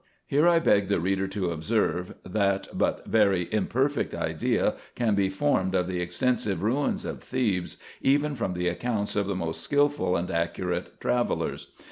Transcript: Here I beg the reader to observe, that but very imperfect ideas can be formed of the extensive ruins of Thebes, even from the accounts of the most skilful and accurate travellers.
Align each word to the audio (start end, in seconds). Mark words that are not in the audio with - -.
Here 0.25 0.47
I 0.47 0.57
beg 0.57 0.87
the 0.87 0.99
reader 0.99 1.27
to 1.27 1.51
observe, 1.51 2.15
that 2.25 2.69
but 2.75 3.05
very 3.07 3.47
imperfect 3.53 4.15
ideas 4.15 4.73
can 4.95 5.13
be 5.13 5.29
formed 5.29 5.75
of 5.75 5.85
the 5.87 5.99
extensive 6.01 6.63
ruins 6.63 7.05
of 7.05 7.21
Thebes, 7.21 7.77
even 8.01 8.33
from 8.33 8.55
the 8.55 8.67
accounts 8.67 9.15
of 9.15 9.27
the 9.27 9.35
most 9.35 9.61
skilful 9.61 10.15
and 10.17 10.31
accurate 10.31 10.99
travellers. 10.99 11.67